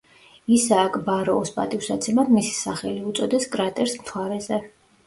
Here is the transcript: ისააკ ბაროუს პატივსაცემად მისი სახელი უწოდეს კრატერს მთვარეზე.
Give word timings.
ისააკ 0.55 0.97
ბაროუს 1.09 1.53
პატივსაცემად 1.59 2.35
მისი 2.39 2.57
სახელი 2.63 3.07
უწოდეს 3.13 3.51
კრატერს 3.55 3.99
მთვარეზე. 4.03 4.65